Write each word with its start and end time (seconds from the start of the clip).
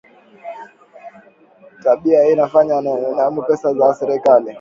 Tabia 1.83 2.23
hii 2.23 2.31
inafanya 2.31 2.75
wanaiba 2.75 3.43
pesa 3.47 3.73
za 3.73 3.93
serikali 3.93 4.45